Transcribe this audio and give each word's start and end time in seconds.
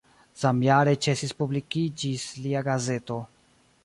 Samjare 0.43 0.93
ĉesis 1.07 1.33
publikiĝis 1.41 2.23
lia 2.47 2.63
gazeto. 2.69 3.19